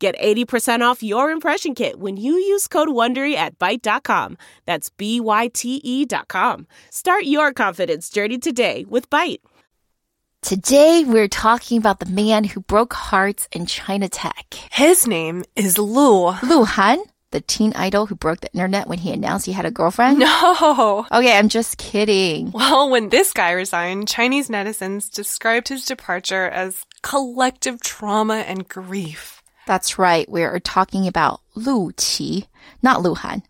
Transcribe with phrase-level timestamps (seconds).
[0.00, 4.38] Get 80% off your impression kit when you use code WONDERY at Byte.com.
[4.64, 6.66] That's B-Y-T-E dot com.
[6.88, 9.40] Start your confidence journey today with Byte.
[10.40, 14.54] Today, we're talking about the man who broke hearts in China tech.
[14.72, 16.32] His name is Lu.
[16.44, 16.98] Lu Han,
[17.30, 20.18] the teen idol who broke the internet when he announced he had a girlfriend.
[20.18, 21.06] No.
[21.12, 22.52] Okay, I'm just kidding.
[22.52, 29.39] Well, when this guy resigned, Chinese netizens described his departure as collective trauma and grief.
[29.70, 30.28] That's right.
[30.28, 32.48] We're talking about Lu Qi,
[32.82, 33.44] not Lu Han,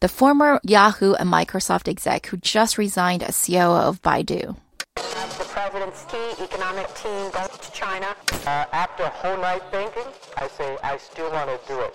[0.00, 4.54] the former Yahoo and Microsoft exec who just resigned as CEO of Baidu.
[4.96, 8.14] The president's key economic team goes to China.
[8.44, 11.94] Uh, after whole night thinking, I say I still want to do it.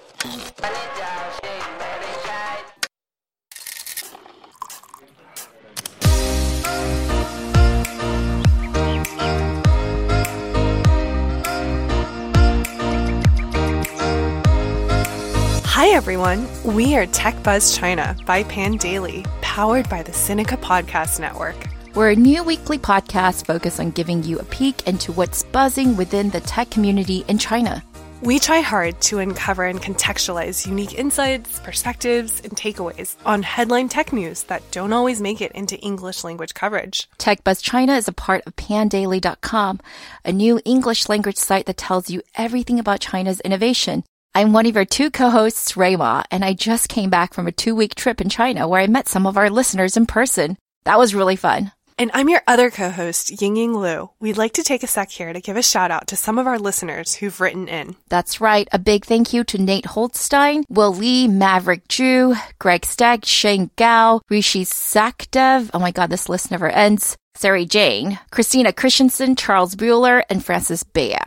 [16.07, 16.47] Everyone.
[16.63, 21.57] We are Tech Buzz China by Pandaily, powered by the Sinica Podcast Network.
[21.95, 26.29] We're a new weekly podcast focused on giving you a peek into what's buzzing within
[26.29, 27.83] the tech community in China.
[28.21, 34.13] We try hard to uncover and contextualize unique insights, perspectives, and takeaways on headline tech
[34.13, 37.09] news that don't always make it into English language coverage.
[37.17, 39.81] Tech Buzz China is a part of pandaily.com,
[40.23, 44.05] a new English language site that tells you everything about China's innovation.
[44.37, 47.51] I'm one of your two co-hosts, Rui Ma, and I just came back from a
[47.51, 50.57] two-week trip in China where I met some of our listeners in person.
[50.83, 51.71] That was really fun.
[51.97, 54.11] And I'm your other co host, Yingying Lu.
[54.19, 56.45] We'd like to take a sec here to give a shout out to some of
[56.45, 57.95] our listeners who've written in.
[58.09, 58.67] That's right.
[58.71, 64.21] A big thank you to Nate Holstein, Will Lee, Maverick Jew, Greg Stagg, Shane Gao,
[64.29, 65.71] Rishi Sakdev.
[65.73, 67.17] Oh my God, this list never ends.
[67.33, 71.17] Sari Jane, Christina Christensen, Charles Bueller, and Francis Bea.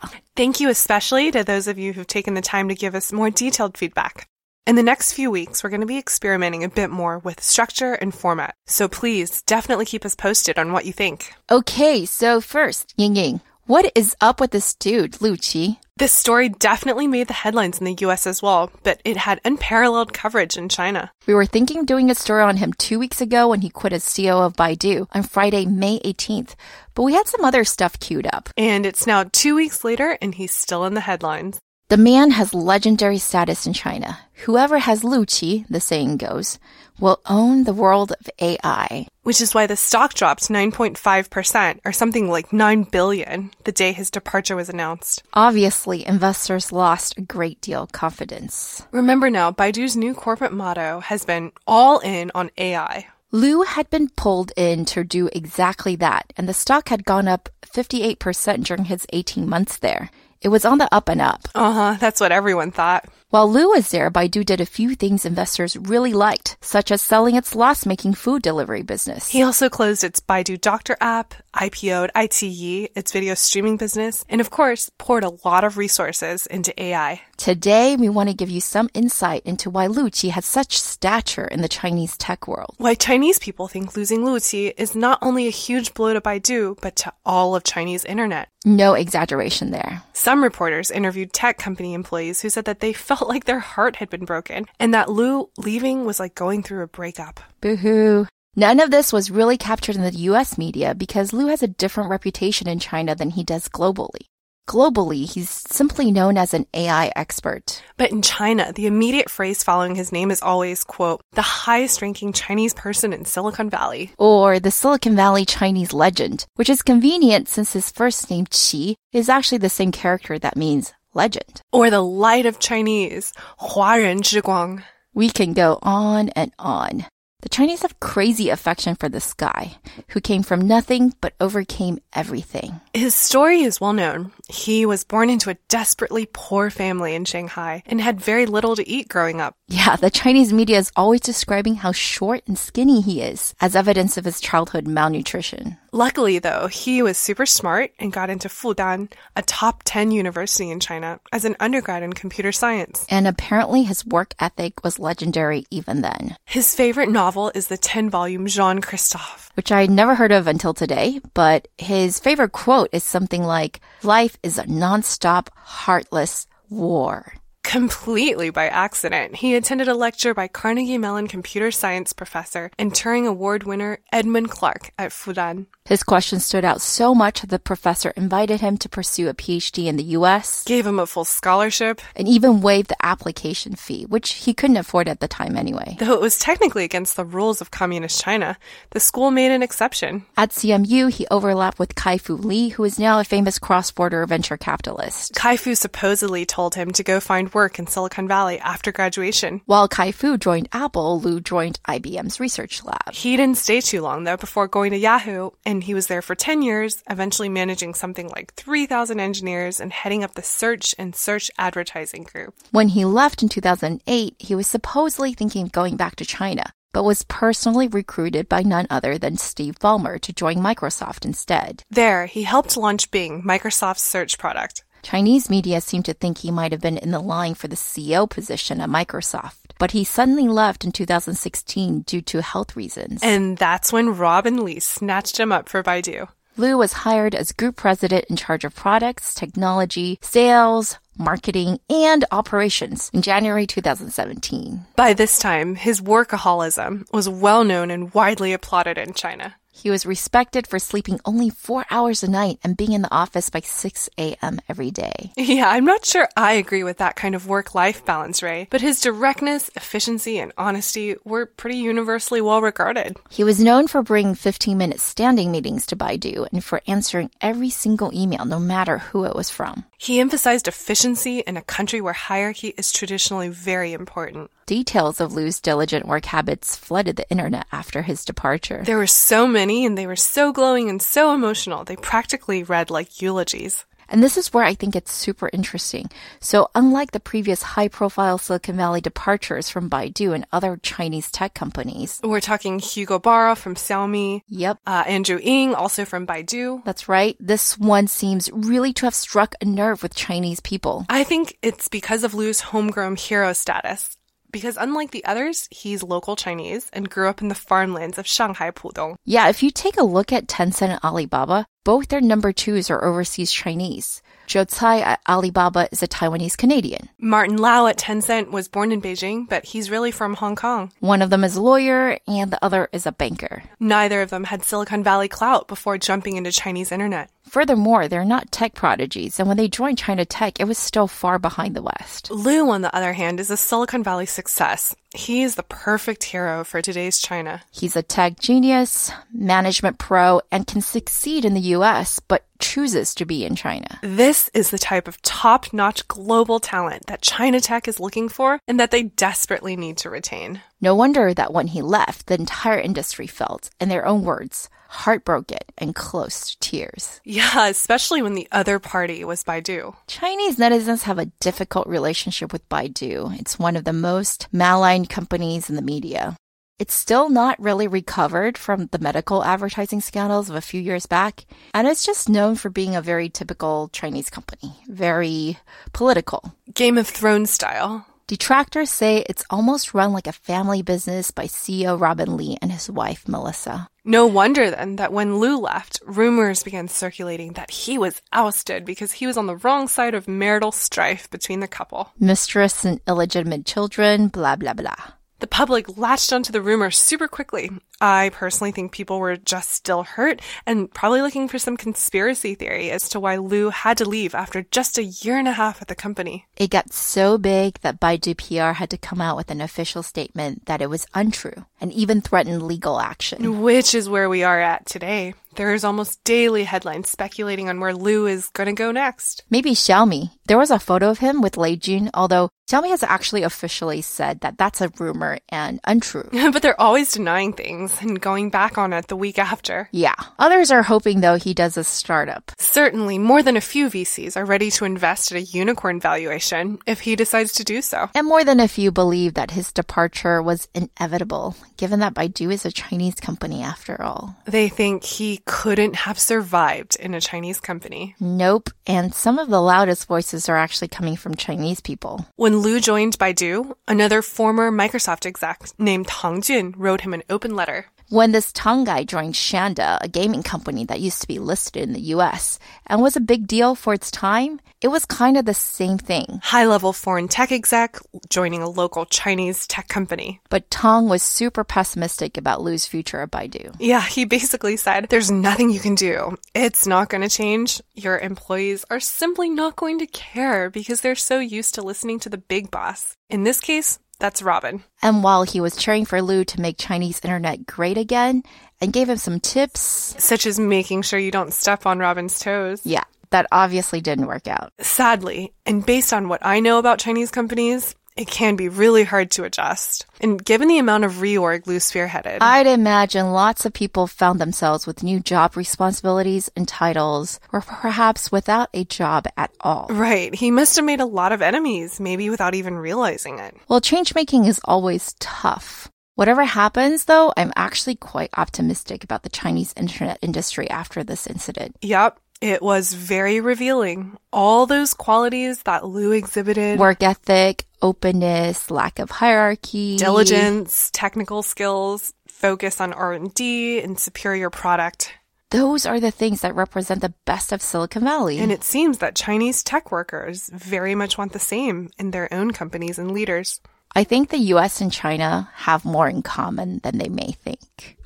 [0.41, 3.29] Thank you especially to those of you who've taken the time to give us more
[3.29, 4.27] detailed feedback.
[4.67, 7.93] In the next few weeks, we're going to be experimenting a bit more with structure
[7.93, 8.55] and format.
[8.67, 11.35] So please definitely keep us posted on what you think.
[11.51, 15.77] Okay, so first, Ying Ying, what is up with this dude, Lu Qi?
[15.97, 20.13] This story definitely made the headlines in the US as well, but it had unparalleled
[20.13, 21.13] coverage in China.
[21.29, 24.03] We were thinking doing a story on him two weeks ago when he quit as
[24.03, 26.57] CEO of Baidu on Friday, May 18th,
[26.97, 28.49] but we had some other stuff queued up.
[28.57, 31.61] And it's now two weeks later, and he's still in the headlines.
[31.91, 34.21] The man has legendary status in China.
[34.47, 36.61] Whoever has Lu Qi, the saying goes,
[37.01, 39.09] will own the world of AI.
[39.25, 44.09] Which is why the stock dropped 9.5%, or something like 9 billion, the day his
[44.09, 45.25] departure was announced.
[45.35, 48.87] Obviously, investors lost a great deal of confidence.
[48.93, 53.09] Remember now, Baidu's new corporate motto has been all in on AI.
[53.33, 57.49] Lu had been pulled in to do exactly that, and the stock had gone up
[57.63, 60.09] 58% during his 18 months there.
[60.43, 61.49] It was on the up and up.
[61.55, 63.05] Uh huh, that's what everyone thought.
[63.29, 67.37] While Lu was there, Baidu did a few things investors really liked, such as selling
[67.37, 69.29] its loss making food delivery business.
[69.29, 74.51] He also closed its Baidu Doctor app, IPO'd iQIYI, its video streaming business, and of
[74.51, 77.21] course, poured a lot of resources into AI.
[77.37, 81.47] Today, we want to give you some insight into why Lu Qi has such stature
[81.47, 82.75] in the Chinese tech world.
[82.79, 86.81] Why Chinese people think losing Lu Qi is not only a huge blow to Baidu,
[86.81, 88.49] but to all of Chinese internet.
[88.67, 90.03] No exaggeration there.
[90.13, 94.09] Some reporters interviewed tech company employees who said that they felt like their heart had
[94.09, 97.41] been broken and that Lu leaving was like going through a breakup.
[97.61, 98.27] Boo hoo.
[98.55, 102.11] None of this was really captured in the US media because Lu has a different
[102.11, 104.27] reputation in China than he does globally.
[104.68, 107.84] Globally, he's simply known as an AI expert.
[107.98, 112.34] But in China, the immediate phrase following his name is always, quote, the highest ranking
[112.34, 114.12] Chinese person in Silicon Valley.
[114.18, 119.30] Or the Silicon Valley Chinese legend, which is convenient since his first name, Qi, is
[119.30, 121.62] actually the same character that means legend.
[121.72, 124.84] Or the light of Chinese, 华人之光.
[125.14, 127.06] We can go on and on.
[127.43, 129.79] The Chinese have crazy affection for this guy,
[130.09, 132.81] who came from nothing but overcame everything.
[132.93, 134.33] His story is well known.
[134.49, 138.89] He was born into a desperately poor family in Shanghai and had very little to
[138.89, 139.57] eat growing up.
[139.73, 144.17] Yeah, the Chinese media is always describing how short and skinny he is as evidence
[144.17, 145.77] of his childhood malnutrition.
[145.93, 150.81] Luckily, though, he was super smart and got into Fudan, a top 10 university in
[150.81, 153.07] China, as an undergrad in computer science.
[153.09, 156.37] And apparently his work ethic was legendary even then.
[156.47, 160.75] His favorite novel is the 10 volume Jean Christophe, which I never heard of until
[160.75, 168.51] today, but his favorite quote is something like, Life is a nonstop, heartless war completely
[168.51, 169.37] by accident.
[169.37, 174.51] He attended a lecture by Carnegie Mellon computer science professor and Turing Award winner Edmund
[174.51, 175.67] Clarke at Fudan.
[175.85, 179.87] His question stood out so much that the professor invited him to pursue a PhD
[179.87, 184.33] in the US, gave him a full scholarship, and even waived the application fee, which
[184.33, 185.97] he couldn't afford at the time anyway.
[185.99, 188.57] Though it was technically against the rules of communist China,
[188.91, 190.27] the school made an exception.
[190.37, 195.35] At CMU, he overlapped with Kai-Fu Lee, who is now a famous cross-border venture capitalist.
[195.35, 199.61] Kai-Fu supposedly told him to go find work in Silicon Valley after graduation.
[199.67, 203.13] While Kai-Fu joined Apple, Lu joined IBM's research lab.
[203.13, 206.21] He didn't stay too long though before going to Yahoo and and he was there
[206.21, 211.17] for 10 years, eventually managing something like 3,000 engineers and heading up the search and
[211.17, 212.53] search advertising group.
[212.71, 217.05] When he left in 2008, he was supposedly thinking of going back to China but
[217.05, 221.85] was personally recruited by none other than Steve Ballmer to join Microsoft instead.
[221.89, 224.83] There, he helped launch Bing, Microsoft's search product.
[225.03, 228.29] Chinese media seem to think he might have been in the line for the CEO
[228.29, 233.21] position at Microsoft but he suddenly left in 2016 due to health reasons.
[233.25, 236.29] And that's when Robin Li snatched him up for Baidu.
[236.57, 243.11] Liu was hired as group president in charge of products, technology, sales, marketing, and operations
[243.15, 244.85] in January 2017.
[244.97, 249.55] By this time, his workaholism was well known and widely applauded in China.
[249.81, 253.49] He was respected for sleeping only four hours a night and being in the office
[253.49, 254.61] by 6 a.m.
[254.69, 255.33] every day.
[255.39, 258.83] Yeah, I'm not sure I agree with that kind of work life balance, Ray, but
[258.83, 263.17] his directness, efficiency, and honesty were pretty universally well regarded.
[263.31, 267.71] He was known for bringing 15 minute standing meetings to Baidu and for answering every
[267.71, 269.87] single email, no matter who it was from.
[269.97, 274.51] He emphasized efficiency in a country where hierarchy is traditionally very important.
[274.71, 278.83] Details of Lu's diligent work habits flooded the internet after his departure.
[278.87, 282.89] There were so many, and they were so glowing and so emotional, they practically read
[282.89, 283.85] like eulogies.
[284.09, 286.09] And this is where I think it's super interesting.
[286.39, 291.53] So, unlike the previous high profile Silicon Valley departures from Baidu and other Chinese tech
[291.53, 294.43] companies, we're talking Hugo Barra from Xiaomi.
[294.47, 294.79] Yep.
[294.87, 296.85] Uh, Andrew Ng, also from Baidu.
[296.85, 297.37] That's right.
[297.41, 301.07] This one seems really to have struck a nerve with Chinese people.
[301.09, 304.17] I think it's because of Lu's homegrown hero status
[304.51, 308.71] because unlike the others, he's local Chinese and grew up in the farmlands of Shanghai
[308.71, 309.17] Pudong.
[309.25, 313.05] Yeah, if you take a look at Tencent and Alibaba, both their number twos are
[313.05, 314.23] overseas Chinese.
[314.47, 317.09] Joe Tsai at Alibaba is a Taiwanese Canadian.
[317.19, 320.91] Martin Lau at Tencent was born in Beijing, but he's really from Hong Kong.
[320.99, 323.63] One of them is a lawyer and the other is a banker.
[323.79, 327.31] Neither of them had Silicon Valley clout before jumping into Chinese internet.
[327.51, 331.37] Furthermore, they're not tech prodigies, and when they joined China Tech, it was still far
[331.41, 332.31] behind the West.
[332.31, 334.95] Lu, on the other hand, is a Silicon Valley success.
[335.13, 337.63] He is the perfect hero for today's China.
[337.73, 343.25] He's a tech genius, management pro, and can succeed in the US, but chooses to
[343.25, 343.99] be in China.
[344.03, 348.61] This is the type of top notch global talent that China Tech is looking for
[348.69, 350.61] and that they desperately need to retain.
[350.81, 355.59] No wonder that when he left, the entire industry felt, in their own words, heartbroken
[355.79, 357.21] and close to tears.
[357.25, 359.95] Yeah, especially when the other party was Baidu.
[360.07, 363.39] Chinese netizens have a difficult relationship with Baidu.
[363.39, 366.37] It's one of the most maligned companies in the media.
[366.81, 371.45] It's still not really recovered from the medical advertising scandals of a few years back,
[371.75, 375.59] and it's just known for being a very typical Chinese company, very
[375.93, 376.55] political.
[376.73, 378.07] Game of Thrones style.
[378.27, 382.89] Detractors say it's almost run like a family business by CEO Robin Li and his
[382.89, 383.87] wife Melissa.
[384.07, 389.13] No wonder then that when Lu left, rumors began circulating that he was ousted because
[389.13, 392.11] he was on the wrong side of marital strife between the couple.
[392.19, 395.20] Mistress and illegitimate children, blah, blah, blah.
[395.41, 397.71] The public latched onto the rumor super quickly.
[398.01, 402.91] I personally think people were just still hurt and probably looking for some conspiracy theory
[402.91, 405.89] as to why Lu had to leave after just a year and a half at
[405.89, 406.47] the company.
[406.57, 410.67] It got so big that Baidu PR had to come out with an official statement
[410.67, 413.61] that it was untrue and even threatened legal action.
[413.61, 415.35] Which is where we are at today.
[415.57, 419.43] There's almost daily headlines speculating on where Lu is going to go next.
[419.51, 420.31] Maybe Xiaomi.
[420.47, 424.41] There was a photo of him with Lei Jun, although Xiaomi has actually officially said
[424.41, 426.29] that that's a rumor and untrue.
[426.53, 429.89] but they're always denying things things and going back on it the week after.
[429.93, 430.15] Yeah.
[430.39, 432.53] Others are hoping, though, he does a startup.
[432.59, 437.01] Certainly, more than a few VCs are ready to invest at a unicorn valuation if
[437.01, 438.09] he decides to do so.
[438.15, 442.65] And more than a few believe that his departure was inevitable, given that Baidu is
[442.65, 444.37] a Chinese company after all.
[444.45, 448.15] They think he couldn't have survived in a Chinese company.
[448.21, 448.71] Nope.
[448.87, 452.27] And some of the loudest voices are actually coming from Chinese people.
[452.37, 457.55] When Lu joined Baidu, another former Microsoft exec named Tang Jun wrote him an open
[457.55, 457.80] letter.
[458.11, 462.11] When this guy joined Shanda, a gaming company that used to be listed in the
[462.17, 465.97] US and was a big deal for its time, it was kind of the same
[465.97, 466.41] thing.
[466.43, 467.99] High level foreign tech exec
[468.29, 470.41] joining a local Chinese tech company.
[470.49, 473.77] But Tang was super pessimistic about Lu's future at Baidu.
[473.79, 476.37] Yeah, he basically said, There's nothing you can do.
[476.53, 477.81] It's not going to change.
[477.95, 482.29] Your employees are simply not going to care because they're so used to listening to
[482.29, 483.17] the big boss.
[483.29, 484.85] In this case, that's Robin.
[485.03, 488.45] And while he was cheering for Lu to make Chinese internet great again
[488.81, 492.83] and gave him some tips, such as making sure you don't step on Robin's toes.
[492.85, 494.73] Yeah, that obviously didn't work out.
[494.81, 499.31] Sadly, and based on what I know about Chinese companies, it can be really hard
[499.31, 500.05] to adjust.
[500.21, 504.87] And given the amount of reorg Lu spearheaded, I'd imagine lots of people found themselves
[504.87, 509.87] with new job responsibilities and titles, or perhaps without a job at all.
[509.89, 510.35] Right.
[510.35, 513.57] He must have made a lot of enemies, maybe without even realizing it.
[513.69, 515.91] Well, change making is always tough.
[516.17, 521.77] Whatever happens, though, I'm actually quite optimistic about the Chinese internet industry after this incident.
[521.81, 522.21] Yep.
[522.41, 524.17] It was very revealing.
[524.33, 532.15] All those qualities that Lu exhibited work ethic, openness, lack of hierarchy, diligence, technical skills,
[532.27, 535.13] focus on R&D and superior product.
[535.51, 538.39] Those are the things that represent the best of Silicon Valley.
[538.39, 542.53] And it seems that Chinese tech workers very much want the same in their own
[542.53, 543.61] companies and leaders.
[543.95, 547.99] I think the US and China have more in common than they may think.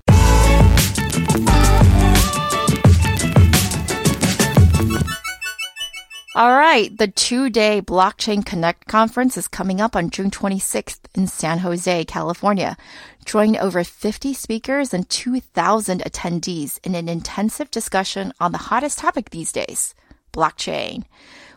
[6.37, 11.29] All right, the two day Blockchain Connect conference is coming up on June 26th in
[11.29, 12.76] San Jose, California.
[13.25, 19.31] Join over 50 speakers and 2,000 attendees in an intensive discussion on the hottest topic
[19.31, 19.95] these days
[20.33, 21.05] blockchain.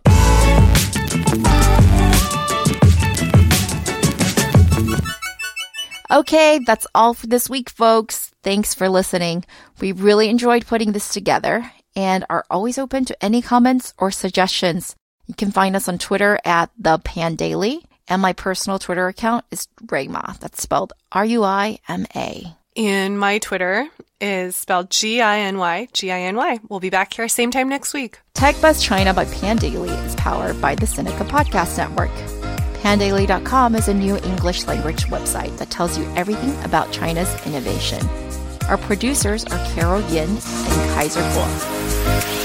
[6.12, 8.31] Okay, that's all for this week, folks.
[8.43, 9.45] Thanks for listening.
[9.81, 14.95] We really enjoyed putting this together and are always open to any comments or suggestions.
[15.25, 19.68] You can find us on Twitter at the Pandaily and my personal Twitter account is
[19.86, 20.38] Ruima.
[20.39, 22.56] That's spelled R U I M A.
[22.75, 23.88] And my Twitter
[24.20, 26.60] is spelled G I N Y G I N Y.
[26.68, 28.20] We'll be back here same time next week.
[28.34, 32.12] Tech Buzz China by Pandaily is powered by the Sinica Podcast Network.
[32.82, 38.08] Pandaily.com is a new English language website that tells you everything about China's innovation.
[38.70, 42.38] Our producers are Carol Yin and Kaiser Kuo.